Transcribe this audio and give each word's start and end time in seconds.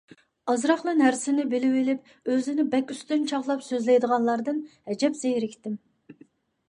ئازراقلا 0.51 0.93
نەرسىنى 1.01 1.43
بىلىۋېلىپ 1.51 2.09
ئۆزىنى 2.35 2.65
بەك 2.73 2.95
ئۈستۈن 2.95 3.29
چاغلاپ 3.33 3.63
سۆزلەيدىغانلاردىن 3.69 4.67
ئەجەب 4.73 5.21
زېرىكتىم. 5.25 5.81